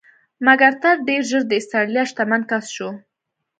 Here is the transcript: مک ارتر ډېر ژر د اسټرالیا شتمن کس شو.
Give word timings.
مک 0.45 0.59
ارتر 0.69 0.95
ډېر 1.09 1.21
ژر 1.29 1.41
د 1.47 1.51
اسټرالیا 1.61 2.03
شتمن 2.09 2.41
کس 2.51 2.65
شو. 2.75 2.89